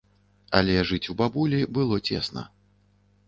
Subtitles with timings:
[0.59, 2.47] Але жыць у бабулі было цесна.